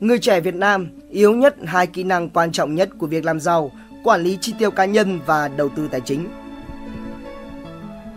[0.00, 3.40] Người trẻ Việt Nam yếu nhất hai kỹ năng quan trọng nhất của việc làm
[3.40, 3.70] giàu,
[4.04, 6.28] quản lý chi tiêu cá nhân và đầu tư tài chính.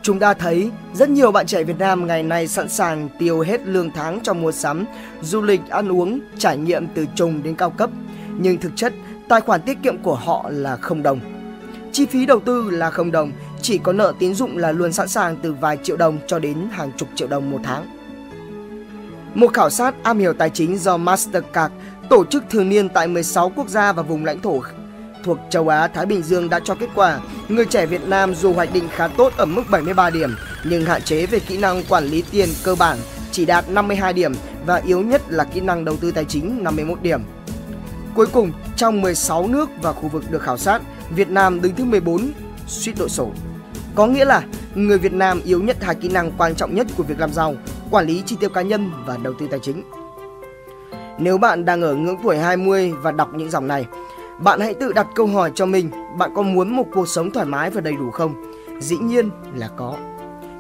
[0.01, 3.67] Chúng ta thấy rất nhiều bạn trẻ Việt Nam ngày nay sẵn sàng tiêu hết
[3.67, 4.85] lương tháng cho mua sắm,
[5.21, 7.90] du lịch, ăn uống, trải nghiệm từ trùng đến cao cấp.
[8.38, 8.94] Nhưng thực chất,
[9.28, 11.20] tài khoản tiết kiệm của họ là không đồng.
[11.92, 13.31] Chi phí đầu tư là không đồng,
[13.62, 16.58] chỉ có nợ tín dụng là luôn sẵn sàng từ vài triệu đồng cho đến
[16.72, 17.98] hàng chục triệu đồng một tháng.
[19.34, 21.73] Một khảo sát am hiểu tài chính do Mastercard
[22.09, 24.61] tổ chức thường niên tại 16 quốc gia và vùng lãnh thổ
[25.23, 28.53] thuộc châu Á Thái Bình Dương đã cho kết quả người trẻ Việt Nam dù
[28.53, 32.03] hoạch định khá tốt ở mức 73 điểm nhưng hạn chế về kỹ năng quản
[32.03, 32.97] lý tiền cơ bản
[33.31, 34.34] chỉ đạt 52 điểm
[34.65, 37.21] và yếu nhất là kỹ năng đầu tư tài chính 51 điểm.
[38.15, 41.84] Cuối cùng, trong 16 nước và khu vực được khảo sát, Việt Nam đứng thứ
[41.84, 42.31] 14,
[42.67, 43.31] suýt đội sổ.
[43.95, 44.43] Có nghĩa là
[44.75, 47.55] người Việt Nam yếu nhất hai kỹ năng quan trọng nhất của việc làm giàu,
[47.91, 49.84] quản lý chi tiêu cá nhân và đầu tư tài chính.
[51.17, 53.85] Nếu bạn đang ở ngưỡng tuổi 20 và đọc những dòng này,
[54.40, 57.45] bạn hãy tự đặt câu hỏi cho mình, bạn có muốn một cuộc sống thoải
[57.45, 58.34] mái và đầy đủ không?
[58.79, 59.95] Dĩ nhiên là có.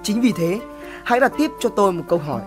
[0.03, 0.59] Chính vì thế,
[1.03, 2.41] hãy đặt tiếp cho tôi một câu hỏi.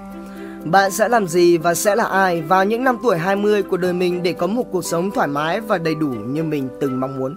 [0.65, 3.93] Bạn sẽ làm gì và sẽ là ai vào những năm tuổi 20 của đời
[3.93, 7.19] mình để có một cuộc sống thoải mái và đầy đủ như mình từng mong
[7.19, 7.37] muốn?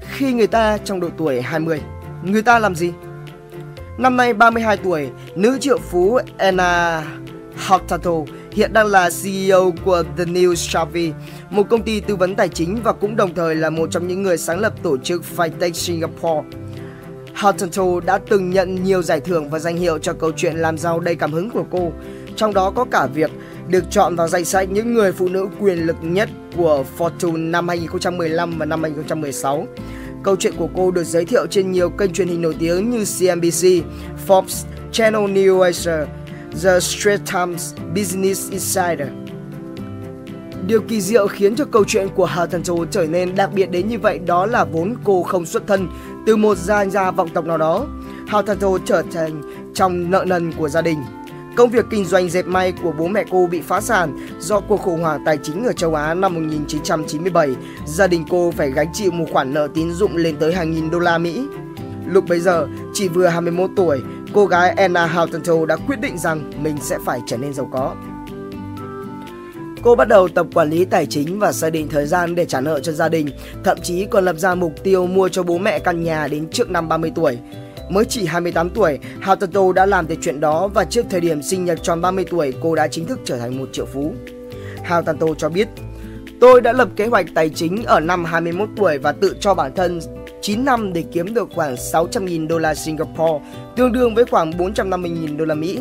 [0.00, 1.82] Khi người ta trong độ tuổi 20,
[2.22, 2.92] người ta làm gì?
[3.98, 7.02] Năm nay 32 tuổi, nữ triệu phú Anna
[7.68, 8.12] Hurtado
[8.52, 11.12] hiện đang là CEO của The New Shavi,
[11.50, 14.22] một công ty tư vấn tài chính và cũng đồng thời là một trong những
[14.22, 16.48] người sáng lập tổ chức Fintech Singapore.
[17.42, 21.00] Hurtado đã từng nhận nhiều giải thưởng và danh hiệu cho câu chuyện làm giàu
[21.00, 21.92] đầy cảm hứng của cô,
[22.36, 23.30] trong đó có cả việc
[23.68, 27.68] được chọn vào danh sách những người phụ nữ quyền lực nhất của Fortune năm
[27.68, 29.66] 2015 và năm 2016.
[30.24, 32.98] Câu chuyện của cô được giới thiệu trên nhiều kênh truyền hình nổi tiếng như
[32.98, 33.66] CNBC,
[34.26, 36.06] Forbes, Channel New Asia,
[36.62, 39.08] The Straits Times, Business Insider.
[40.66, 43.70] Điều kỳ diệu khiến cho câu chuyện của Hà Thần Châu trở nên đặc biệt
[43.70, 45.88] đến như vậy đó là vốn cô không xuất thân
[46.26, 47.86] từ một gia gia vọng tộc nào đó.
[48.28, 49.42] Hà Thần Châu trở thành
[49.74, 50.98] trong nợ nần của gia đình.
[51.56, 54.76] Công việc kinh doanh dệt may của bố mẹ cô bị phá sản do cuộc
[54.76, 57.50] khủng hoảng tài chính ở châu Á năm 1997.
[57.86, 60.90] Gia đình cô phải gánh chịu một khoản nợ tín dụng lên tới hàng nghìn
[60.90, 61.46] đô la Mỹ.
[62.06, 64.00] Lúc bấy giờ, chỉ vừa 21 tuổi,
[64.32, 67.94] cô gái Anna Houghton đã quyết định rằng mình sẽ phải trở nên giàu có.
[69.82, 72.60] Cô bắt đầu tập quản lý tài chính và xác định thời gian để trả
[72.60, 73.28] nợ cho gia đình,
[73.64, 76.70] thậm chí còn lập ra mục tiêu mua cho bố mẹ căn nhà đến trước
[76.70, 77.38] năm 30 tuổi.
[77.88, 81.64] Mới chỉ 28 tuổi, Houghton đã làm được chuyện đó và trước thời điểm sinh
[81.64, 84.14] nhật tròn 30 tuổi, cô đã chính thức trở thành một triệu phú.
[84.88, 85.68] Houghton cho biết,
[86.40, 89.72] Tôi đã lập kế hoạch tài chính ở năm 21 tuổi và tự cho bản
[89.76, 90.00] thân
[90.42, 93.44] 9 năm để kiếm được khoảng 600.000 đô la Singapore,
[93.76, 95.78] tương đương với khoảng 450.000 đô la Mỹ.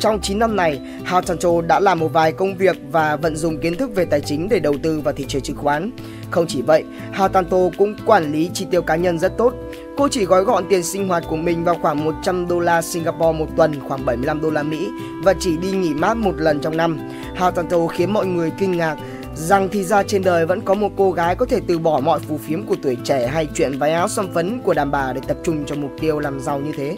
[0.00, 3.58] Trong 9 năm này, Hao Chancho đã làm một vài công việc và vận dụng
[3.58, 5.90] kiến thức về tài chính để đầu tư vào thị trường chứng khoán.
[6.30, 9.54] Không chỉ vậy, Hao Tanto cũng quản lý chi tiêu cá nhân rất tốt.
[9.96, 13.38] Cô chỉ gói gọn tiền sinh hoạt của mình vào khoảng 100 đô la Singapore
[13.38, 14.88] một tuần, khoảng 75 đô la Mỹ
[15.24, 16.98] và chỉ đi nghỉ mát một lần trong năm.
[17.34, 18.96] Hao Tanto khiến mọi người kinh ngạc
[19.34, 22.20] rằng thì ra trên đời vẫn có một cô gái có thể từ bỏ mọi
[22.20, 25.20] phù phiếm của tuổi trẻ hay chuyện váy áo xăm phấn của đàn bà để
[25.28, 26.96] tập trung cho mục tiêu làm giàu như thế.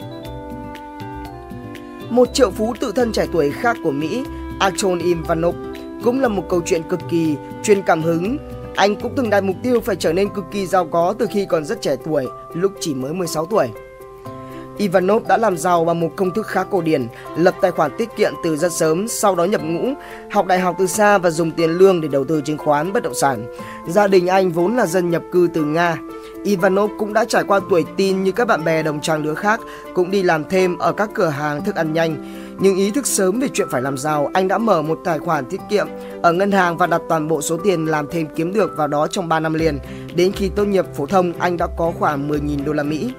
[2.12, 4.24] Một triệu phú tự thân trẻ tuổi khác của Mỹ,
[4.58, 5.54] Anton Ivanov,
[6.04, 8.38] cũng là một câu chuyện cực kỳ truyền cảm hứng.
[8.76, 11.46] Anh cũng từng đặt mục tiêu phải trở nên cực kỳ giàu có từ khi
[11.46, 13.68] còn rất trẻ tuổi, lúc chỉ mới 16 tuổi.
[14.78, 17.06] Ivanov đã làm giàu bằng một công thức khá cổ điển,
[17.36, 19.88] lập tài khoản tiết kiệm từ rất sớm, sau đó nhập ngũ,
[20.30, 23.02] học đại học từ xa và dùng tiền lương để đầu tư chứng khoán bất
[23.02, 23.54] động sản.
[23.88, 25.98] Gia đình anh vốn là dân nhập cư từ Nga.
[26.44, 29.60] Ivanov cũng đã trải qua tuổi teen như các bạn bè đồng trang lứa khác,
[29.94, 32.16] cũng đi làm thêm ở các cửa hàng thức ăn nhanh.
[32.60, 35.44] Nhưng ý thức sớm về chuyện phải làm giàu, anh đã mở một tài khoản
[35.44, 35.86] tiết kiệm
[36.22, 39.06] ở ngân hàng và đặt toàn bộ số tiền làm thêm kiếm được vào đó
[39.06, 39.78] trong 3 năm liền.
[40.14, 43.12] Đến khi tốt nghiệp phổ thông, anh đã có khoảng 10.000 đô la Mỹ.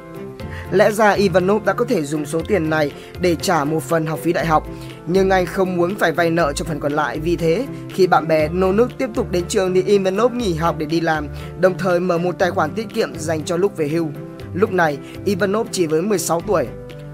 [0.71, 4.19] Lẽ ra Ivanov đã có thể dùng số tiền này để trả một phần học
[4.23, 4.67] phí đại học,
[5.07, 7.19] nhưng anh không muốn phải vay nợ cho phần còn lại.
[7.19, 10.75] Vì thế, khi bạn bè nô nức tiếp tục đến trường thì Ivanov nghỉ học
[10.77, 11.27] để đi làm,
[11.59, 14.09] đồng thời mở một tài khoản tiết kiệm dành cho lúc về hưu.
[14.53, 16.67] Lúc này, Ivanov chỉ với 16 tuổi.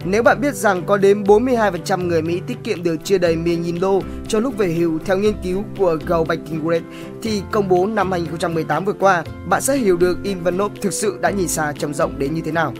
[0.05, 3.79] Nếu bạn biết rằng có đến 42% người Mỹ tiết kiệm được chưa đầy 10.000
[3.79, 6.85] đô cho lúc về hưu theo nghiên cứu của Go Banking Rate
[7.21, 11.29] thì công bố năm 2018 vừa qua, bạn sẽ hiểu được Ivanov thực sự đã
[11.29, 12.73] nhìn xa trông rộng đến như thế nào.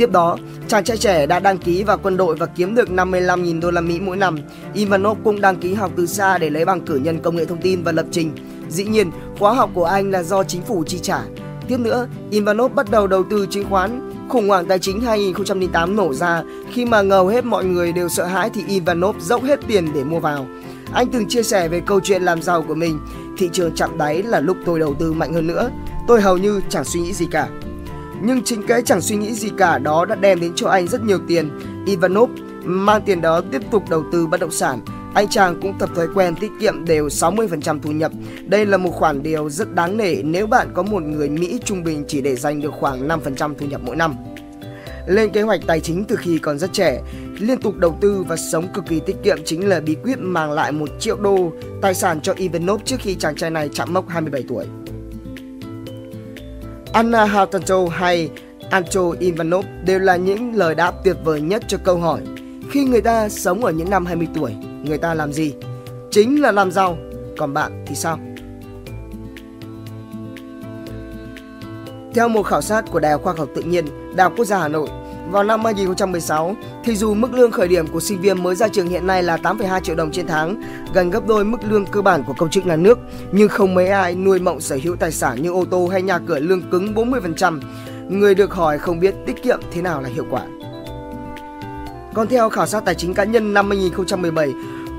[0.00, 0.36] Tiếp đó,
[0.68, 3.80] chàng trai trẻ đã đăng ký vào quân đội và kiếm được 55.000 đô la
[3.80, 4.38] Mỹ mỗi năm.
[4.74, 7.60] Ivanov cũng đăng ký học từ xa để lấy bằng cử nhân công nghệ thông
[7.60, 8.32] tin và lập trình.
[8.68, 11.18] Dĩ nhiên, khóa học của anh là do chính phủ chi trả.
[11.68, 14.12] Tiếp nữa, Ivanov bắt đầu đầu tư chứng khoán.
[14.28, 16.42] Khủng hoảng tài chính 2008 nổ ra
[16.72, 20.04] khi mà ngầu hết mọi người đều sợ hãi thì Ivanov dốc hết tiền để
[20.04, 20.46] mua vào.
[20.92, 23.00] Anh từng chia sẻ về câu chuyện làm giàu của mình.
[23.38, 25.70] Thị trường chạm đáy là lúc tôi đầu tư mạnh hơn nữa.
[26.08, 27.48] Tôi hầu như chẳng suy nghĩ gì cả.
[28.22, 31.02] Nhưng chính cái chẳng suy nghĩ gì cả đó đã đem đến cho anh rất
[31.02, 31.50] nhiều tiền.
[31.86, 32.30] Ivanov
[32.64, 34.80] mang tiền đó tiếp tục đầu tư bất động sản.
[35.14, 38.12] Anh chàng cũng tập thói quen tiết kiệm đều 60% thu nhập.
[38.46, 41.82] Đây là một khoản điều rất đáng nể nếu bạn có một người Mỹ trung
[41.82, 44.14] bình chỉ để dành được khoảng 5% thu nhập mỗi năm.
[45.06, 47.02] Lên kế hoạch tài chính từ khi còn rất trẻ,
[47.38, 50.52] liên tục đầu tư và sống cực kỳ tiết kiệm chính là bí quyết mang
[50.52, 51.52] lại 1 triệu đô
[51.82, 54.66] tài sản cho Ivanov trước khi chàng trai này chạm mốc 27 tuổi.
[56.92, 58.30] Anna Hartanto hay
[58.70, 62.20] Anto Ivanov đều là những lời đáp tuyệt vời nhất cho câu hỏi
[62.70, 65.54] khi người ta sống ở những năm 20 tuổi, người ta làm gì?
[66.10, 66.98] Chính là làm giàu,
[67.38, 68.18] còn bạn thì sao?
[72.14, 73.84] Theo một khảo sát của Đại học Khoa học Tự nhiên,
[74.16, 74.88] Đại học Quốc gia Hà Nội,
[75.30, 78.88] vào năm 2016, thì dù mức lương khởi điểm của sinh viên mới ra trường
[78.88, 80.62] hiện nay là 8,2 triệu đồng trên tháng,
[80.94, 82.98] gần gấp đôi mức lương cơ bản của công chức nhà nước,
[83.32, 86.18] nhưng không mấy ai nuôi mộng sở hữu tài sản như ô tô hay nhà
[86.18, 87.60] cửa lương cứng 40%.
[88.08, 90.42] Người được hỏi không biết tiết kiệm thế nào là hiệu quả.
[92.14, 94.52] Còn theo khảo sát tài chính cá nhân năm 2017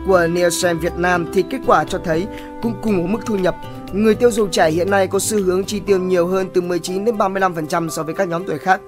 [0.08, 2.28] của Nielsen Việt Nam thì kết quả cho thấy
[2.62, 3.56] cũng cùng một mức thu nhập,
[3.92, 7.06] người tiêu dùng trẻ hiện nay có xu hướng chi tiêu nhiều hơn từ 19
[7.06, 8.82] đến 35% so với các nhóm tuổi khác.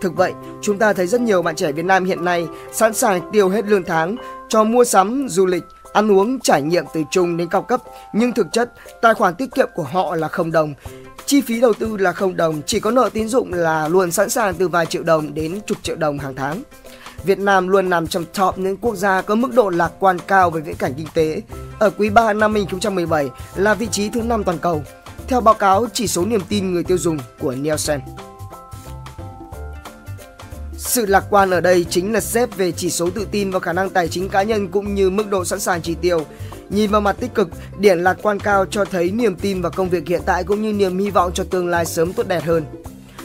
[0.00, 0.32] Thực vậy,
[0.62, 3.64] chúng ta thấy rất nhiều bạn trẻ Việt Nam hiện nay sẵn sàng tiêu hết
[3.64, 4.16] lương tháng
[4.48, 5.62] cho mua sắm, du lịch,
[5.92, 7.82] ăn uống, trải nghiệm từ trung đến cao cấp,
[8.12, 10.74] nhưng thực chất tài khoản tiết kiệm của họ là không đồng.
[11.26, 14.30] Chi phí đầu tư là không đồng, chỉ có nợ tín dụng là luôn sẵn
[14.30, 16.62] sàng từ vài triệu đồng đến chục triệu đồng hàng tháng.
[17.24, 20.50] Việt Nam luôn nằm trong top những quốc gia có mức độ lạc quan cao
[20.50, 21.42] về viễn cảnh kinh tế.
[21.78, 24.82] Ở quý 3 năm 2017 là vị trí thứ 5 toàn cầu,
[25.28, 28.00] theo báo cáo chỉ số niềm tin người tiêu dùng của Nielsen.
[30.90, 33.72] Sự lạc quan ở đây chính là xếp về chỉ số tự tin và khả
[33.72, 36.24] năng tài chính cá nhân cũng như mức độ sẵn sàng chi tiêu.
[36.70, 37.48] Nhìn vào mặt tích cực,
[37.78, 40.72] điểm lạc quan cao cho thấy niềm tin vào công việc hiện tại cũng như
[40.72, 42.64] niềm hy vọng cho tương lai sớm tốt đẹp hơn.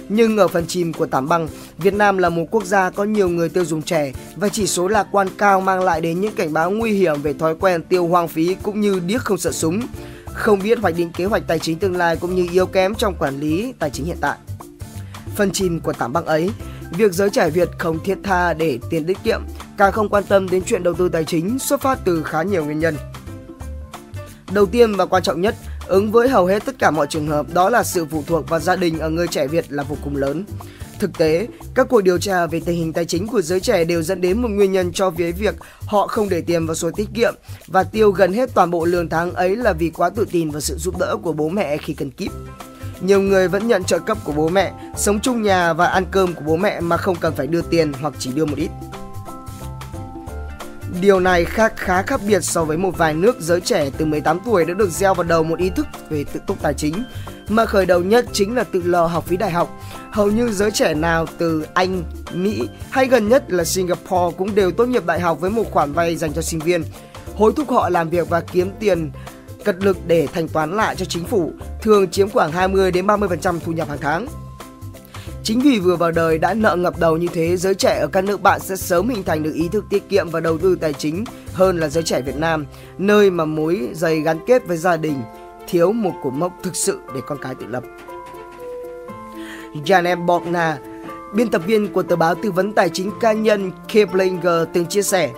[0.09, 1.47] Nhưng ở phần chìm của tảng băng,
[1.77, 4.87] Việt Nam là một quốc gia có nhiều người tiêu dùng trẻ và chỉ số
[4.87, 8.07] lạc quan cao mang lại đến những cảnh báo nguy hiểm về thói quen tiêu
[8.07, 9.81] hoang phí cũng như điếc không sợ súng,
[10.25, 13.15] không biết hoạch định kế hoạch tài chính tương lai cũng như yếu kém trong
[13.19, 14.37] quản lý tài chính hiện tại.
[15.35, 16.49] Phần chìm của tảng băng ấy,
[16.91, 19.41] việc giới trẻ Việt không thiết tha để tiền tiết kiệm,
[19.77, 22.65] càng không quan tâm đến chuyện đầu tư tài chính xuất phát từ khá nhiều
[22.65, 22.95] nguyên nhân.
[24.51, 25.55] Đầu tiên và quan trọng nhất
[25.87, 28.59] Ứng với hầu hết tất cả mọi trường hợp đó là sự phụ thuộc vào
[28.59, 30.43] gia đình ở người trẻ Việt là vô cùng lớn.
[30.99, 34.01] Thực tế, các cuộc điều tra về tình hình tài chính của giới trẻ đều
[34.03, 35.55] dẫn đến một nguyên nhân cho phía việc
[35.85, 37.33] họ không để tiền vào sổ tiết kiệm
[37.67, 40.61] và tiêu gần hết toàn bộ lương tháng ấy là vì quá tự tin vào
[40.61, 42.31] sự giúp đỡ của bố mẹ khi cần kíp.
[43.01, 46.33] Nhiều người vẫn nhận trợ cấp của bố mẹ, sống chung nhà và ăn cơm
[46.33, 48.69] của bố mẹ mà không cần phải đưa tiền hoặc chỉ đưa một ít.
[51.01, 54.39] Điều này khác khá khác biệt so với một vài nước giới trẻ từ 18
[54.45, 57.03] tuổi đã được gieo vào đầu một ý thức về tự túc tài chính,
[57.49, 59.69] mà khởi đầu nhất chính là tự lo học phí đại học.
[60.11, 62.03] Hầu như giới trẻ nào từ Anh,
[62.33, 65.93] Mỹ hay gần nhất là Singapore cũng đều tốt nghiệp đại học với một khoản
[65.93, 66.83] vay dành cho sinh viên,
[67.35, 69.11] hối thúc họ làm việc và kiếm tiền
[69.65, 71.51] cật lực để thanh toán lại cho chính phủ,
[71.81, 74.27] thường chiếm khoảng 20 đến 30% thu nhập hàng tháng.
[75.43, 78.23] Chính vì vừa vào đời đã nợ ngập đầu như thế, giới trẻ ở các
[78.23, 80.93] nước bạn sẽ sớm hình thành được ý thức tiết kiệm và đầu tư tài
[80.93, 82.65] chính hơn là giới trẻ Việt Nam,
[82.97, 85.21] nơi mà mối dày gắn kết với gia đình
[85.67, 87.83] thiếu một cột mốc thực sự để con cái tự lập.
[89.85, 90.77] Janet Bogna,
[91.33, 95.01] biên tập viên của tờ báo tư vấn tài chính cá nhân Kiplinger từng chia
[95.01, 95.31] sẻ,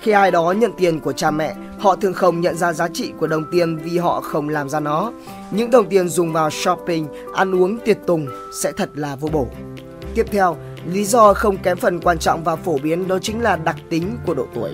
[0.00, 3.12] khi ai đó nhận tiền của cha mẹ, họ thường không nhận ra giá trị
[3.18, 5.12] của đồng tiền vì họ không làm ra nó.
[5.50, 8.26] Những đồng tiền dùng vào shopping, ăn uống tiệc tùng
[8.62, 9.48] sẽ thật là vô bổ.
[10.14, 13.56] Tiếp theo, lý do không kém phần quan trọng và phổ biến đó chính là
[13.56, 14.70] đặc tính của độ tuổi.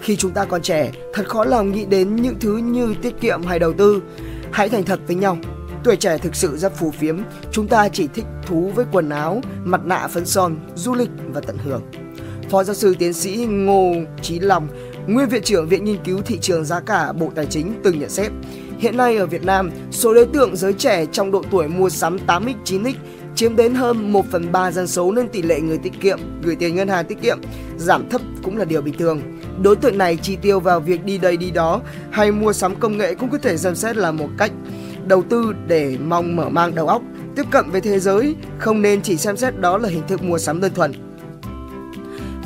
[0.00, 3.42] Khi chúng ta còn trẻ, thật khó lòng nghĩ đến những thứ như tiết kiệm
[3.42, 4.02] hay đầu tư.
[4.52, 5.38] Hãy thành thật với nhau.
[5.84, 7.18] Tuổi trẻ thực sự rất phù phiếm,
[7.52, 11.40] chúng ta chỉ thích thú với quần áo, mặt nạ phấn son, du lịch và
[11.40, 11.82] tận hưởng.
[12.50, 14.68] Phó giáo sư tiến sĩ Ngô Chí Long,
[15.06, 18.10] nguyên viện trưởng Viện Nghiên cứu Thị trường Giá cả Bộ Tài chính từng nhận
[18.10, 18.32] xét,
[18.78, 22.16] hiện nay ở Việt Nam, số đối tượng giới trẻ trong độ tuổi mua sắm
[22.26, 22.94] 8x, 9x
[23.34, 26.56] chiếm đến hơn 1 phần 3 dân số nên tỷ lệ người tiết kiệm, gửi
[26.56, 27.38] tiền ngân hàng tiết kiệm
[27.78, 29.22] giảm thấp cũng là điều bình thường.
[29.62, 31.80] Đối tượng này chi tiêu vào việc đi đây đi đó
[32.10, 34.52] hay mua sắm công nghệ cũng có thể xem xét là một cách
[35.06, 37.02] đầu tư để mong mở mang đầu óc,
[37.36, 40.38] tiếp cận với thế giới, không nên chỉ xem xét đó là hình thức mua
[40.38, 41.09] sắm đơn thuần.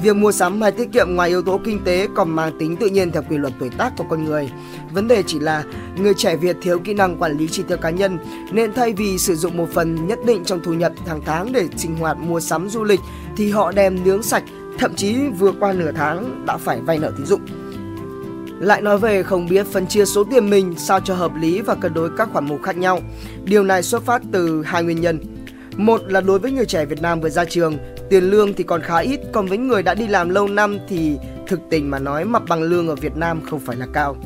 [0.02, 2.86] Việc mua sắm hay tiết kiệm ngoài yếu tố kinh tế còn mang tính tự
[2.86, 4.50] nhiên theo quy luật tuổi tác của con người.
[4.92, 5.64] Vấn đề chỉ là
[5.96, 8.18] người trẻ Việt thiếu kỹ năng quản lý chi tiêu cá nhân
[8.52, 11.68] nên thay vì sử dụng một phần nhất định trong thu nhập hàng tháng để
[11.76, 13.00] sinh hoạt mua sắm du lịch
[13.36, 14.44] thì họ đem nướng sạch,
[14.78, 17.40] thậm chí vừa qua nửa tháng đã phải vay nợ tín dụng.
[18.60, 21.74] Lại nói về không biết phân chia số tiền mình sao cho hợp lý và
[21.74, 23.00] cân đối các khoản mục khác nhau.
[23.44, 25.20] Điều này xuất phát từ hai nguyên nhân.
[25.76, 27.76] Một là đối với người trẻ Việt Nam vừa ra trường,
[28.10, 31.16] tiền lương thì còn khá ít, còn với người đã đi làm lâu năm thì
[31.46, 34.16] thực tình mà nói mặt bằng lương ở Việt Nam không phải là cao.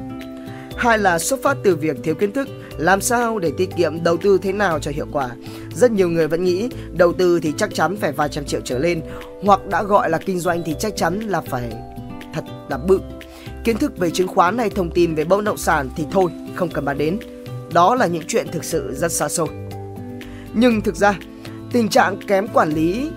[0.77, 4.17] Hai là xuất phát từ việc thiếu kiến thức, làm sao để tiết kiệm đầu
[4.17, 5.31] tư thế nào cho hiệu quả.
[5.75, 8.79] Rất nhiều người vẫn nghĩ đầu tư thì chắc chắn phải vài trăm triệu trở
[8.79, 9.01] lên,
[9.43, 11.73] hoặc đã gọi là kinh doanh thì chắc chắn là phải
[12.35, 13.01] thật là bự.
[13.65, 16.69] Kiến thức về chứng khoán hay thông tin về bất động sản thì thôi, không
[16.69, 17.19] cần bàn đến.
[17.73, 19.49] Đó là những chuyện thực sự rất xa xôi.
[20.55, 21.19] Nhưng thực ra,
[21.73, 23.11] tình trạng kém quản lý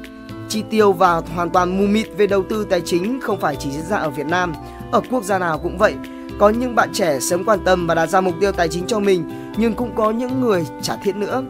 [0.51, 3.71] chi tiêu và hoàn toàn mù mịt về đầu tư tài chính không phải chỉ
[3.71, 4.53] diễn ra ở Việt Nam,
[4.91, 5.93] ở quốc gia nào cũng vậy.
[6.39, 8.99] Có những bạn trẻ sớm quan tâm và đặt ra mục tiêu tài chính cho
[8.99, 9.23] mình,
[9.57, 11.43] nhưng cũng có những người trả thiết nữa.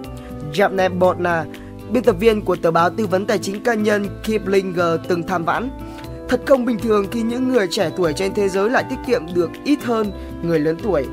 [0.53, 1.45] Japne Botna,
[1.89, 5.45] biên tập viên của tờ báo tư vấn tài chính cá nhân Kiplinger từng tham
[5.45, 5.69] vãn.
[6.29, 9.21] Thật không bình thường khi những người trẻ tuổi trên thế giới lại tiết kiệm
[9.33, 10.11] được ít hơn
[10.43, 11.05] người lớn tuổi.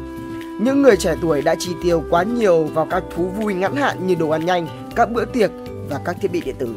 [0.60, 4.06] Những người trẻ tuổi đã chi tiêu quá nhiều vào các thú vui ngắn hạn
[4.06, 4.66] như đồ ăn nhanh,
[4.96, 5.50] các bữa tiệc
[5.90, 6.68] và các thiết bị điện tử.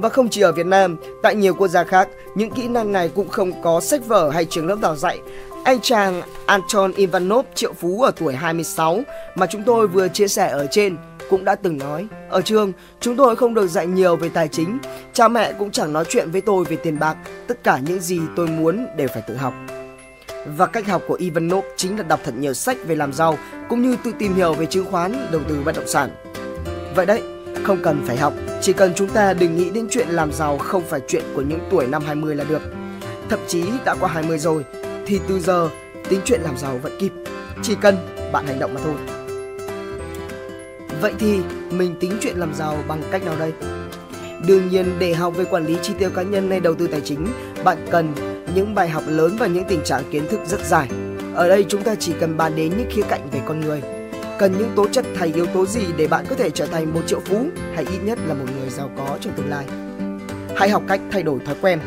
[0.00, 3.10] Và không chỉ ở Việt Nam, tại nhiều quốc gia khác, những kỹ năng này
[3.14, 5.18] cũng không có sách vở hay trường lớp đào dạy.
[5.64, 9.00] Anh chàng Anton Ivanov triệu phú ở tuổi 26
[9.34, 10.96] mà chúng tôi vừa chia sẻ ở trên
[11.30, 12.06] cũng đã từng nói.
[12.28, 14.78] Ở trường, chúng tôi không được dạy nhiều về tài chính.
[15.12, 18.20] Cha mẹ cũng chẳng nói chuyện với tôi về tiền bạc Tất cả những gì
[18.36, 19.54] tôi muốn đều phải tự học.
[20.56, 23.38] Và cách học của Ivanov chính là đọc thật nhiều sách về làm giàu
[23.68, 26.10] Cũng như tự tìm hiểu về chứng khoán, đầu tư bất động sản.
[26.94, 27.22] Vậy đấy,
[27.64, 28.32] không cần phải học.
[28.62, 31.60] Chỉ cần chúng ta đừng nghĩ đến chuyện làm giàu không phải chuyện của những
[31.70, 32.62] tuổi năm 20 là được
[33.28, 34.64] Thậm chí đã qua 20 rồi
[35.06, 35.68] Thì từ giờ
[36.08, 37.12] tính chuyện làm giàu vẫn kịp
[37.62, 37.96] Chỉ cần
[38.32, 38.94] bạn hành động mà thôi
[41.00, 41.38] Vậy thì
[41.70, 43.52] mình tính chuyện làm giàu bằng cách nào đây?
[44.46, 47.00] Đương nhiên để học về quản lý chi tiêu cá nhân hay đầu tư tài
[47.00, 47.26] chính,
[47.64, 48.14] bạn cần
[48.54, 50.88] những bài học lớn và những tình trạng kiến thức rất dài.
[51.34, 53.97] Ở đây chúng ta chỉ cần bàn đến những khía cạnh về con người.
[54.38, 57.00] Cần những tố chất hay yếu tố gì để bạn có thể trở thành một
[57.06, 59.64] triệu phú hay ít nhất là một người giàu có trong tương lai.
[60.56, 61.80] Hãy học cách thay đổi thói quen.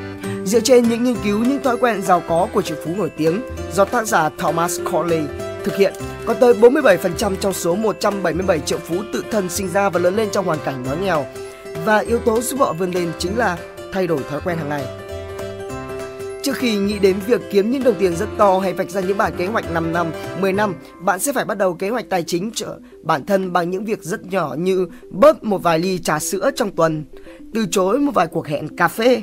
[0.46, 3.41] Dựa trên những nghiên cứu những thói quen giàu có của triệu phú nổi tiếng
[3.74, 5.22] do tác giả Thomas Corley
[5.63, 5.93] thực hiện,
[6.25, 10.29] có tới 47% trong số 177 triệu phú tự thân sinh ra và lớn lên
[10.31, 11.25] trong hoàn cảnh đói nghèo.
[11.86, 13.58] Và yếu tố giúp họ vươn lên chính là
[13.93, 15.00] thay đổi thói quen hàng ngày.
[16.43, 19.17] Trước khi nghĩ đến việc kiếm những đồng tiền rất to hay vạch ra những
[19.17, 22.24] bản kế hoạch 5 năm, 10 năm, bạn sẽ phải bắt đầu kế hoạch tài
[22.24, 22.67] chính cho
[23.03, 26.71] bản thân bằng những việc rất nhỏ như bớt một vài ly trà sữa trong
[26.71, 27.03] tuần,
[27.53, 29.21] từ chối một vài cuộc hẹn cà phê,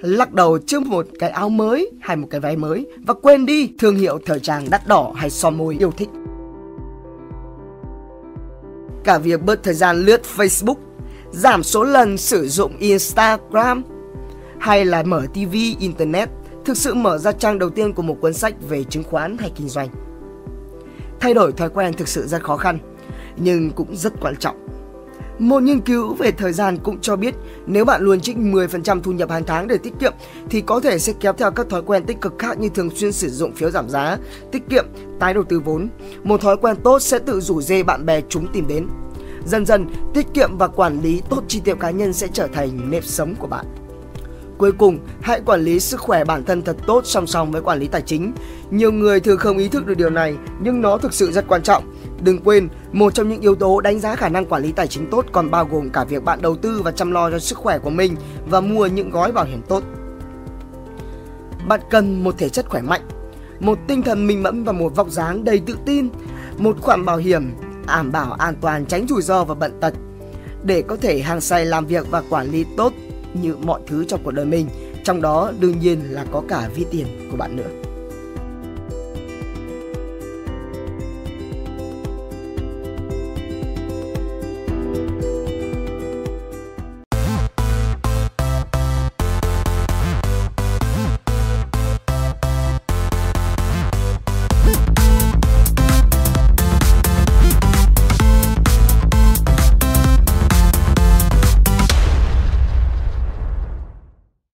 [0.00, 3.70] lắc đầu trước một cái áo mới hay một cái váy mới và quên đi
[3.78, 6.08] thương hiệu thời trang đắt đỏ hay son môi yêu thích.
[9.04, 10.76] Cả việc bớt thời gian lướt Facebook,
[11.30, 13.82] giảm số lần sử dụng Instagram
[14.60, 16.28] hay là mở TV, Internet
[16.64, 19.52] thực sự mở ra trang đầu tiên của một cuốn sách về chứng khoán hay
[19.56, 19.88] kinh doanh.
[21.20, 22.78] Thay đổi thói quen thực sự rất khó khăn,
[23.36, 24.66] nhưng cũng rất quan trọng
[25.38, 27.34] một nghiên cứu về thời gian cũng cho biết
[27.66, 30.12] nếu bạn luôn trích 10% thu nhập hàng tháng để tiết kiệm
[30.50, 33.12] thì có thể sẽ kéo theo các thói quen tích cực khác như thường xuyên
[33.12, 34.18] sử dụng phiếu giảm giá,
[34.52, 34.84] tiết kiệm,
[35.18, 35.88] tái đầu tư vốn.
[36.24, 38.88] Một thói quen tốt sẽ tự rủ dê bạn bè chúng tìm đến.
[39.46, 42.90] Dần dần, tiết kiệm và quản lý tốt chi tiêu cá nhân sẽ trở thành
[42.90, 43.66] nếp sống của bạn.
[44.58, 47.78] Cuối cùng, hãy quản lý sức khỏe bản thân thật tốt song song với quản
[47.78, 48.32] lý tài chính.
[48.70, 51.62] Nhiều người thường không ý thức được điều này, nhưng nó thực sự rất quan
[51.62, 51.94] trọng.
[52.20, 55.10] Đừng quên, một trong những yếu tố đánh giá khả năng quản lý tài chính
[55.10, 57.78] tốt còn bao gồm cả việc bạn đầu tư và chăm lo cho sức khỏe
[57.78, 58.16] của mình
[58.50, 59.82] và mua những gói bảo hiểm tốt.
[61.68, 63.02] Bạn cần một thể chất khỏe mạnh,
[63.60, 66.08] một tinh thần minh mẫn và một vóc dáng đầy tự tin,
[66.58, 67.54] một khoản bảo hiểm
[67.86, 69.94] đảm bảo an toàn tránh rủi ro và bệnh tật
[70.64, 72.92] để có thể hàng say làm việc và quản lý tốt
[73.42, 74.68] như mọi thứ trong cuộc đời mình,
[75.04, 77.85] trong đó đương nhiên là có cả ví tiền của bạn nữa.